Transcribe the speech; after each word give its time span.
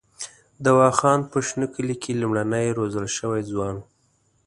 دوا 0.65 0.87
خان 0.99 1.19
په 1.31 1.37
شنه 1.47 1.67
کلي 1.75 1.95
کې 2.01 2.19
لومړنی 2.21 2.67
روزل 2.77 3.05
شوی 3.17 3.41
ځوان 3.51 3.73
وو. 3.77 3.85